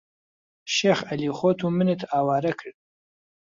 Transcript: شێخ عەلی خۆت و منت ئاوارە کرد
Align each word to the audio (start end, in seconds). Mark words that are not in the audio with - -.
شێخ 0.75 0.99
عەلی 1.09 1.31
خۆت 1.37 1.59
و 1.61 1.67
منت 1.77 2.01
ئاوارە 2.11 2.53
کرد 2.59 2.77